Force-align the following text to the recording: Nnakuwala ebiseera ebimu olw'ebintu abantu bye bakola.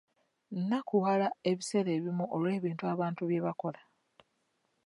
Nnakuwala 0.57 1.27
ebiseera 1.49 1.89
ebimu 1.97 2.25
olw'ebintu 2.35 2.83
abantu 2.93 3.21
bye 3.25 3.43
bakola. 3.45 3.81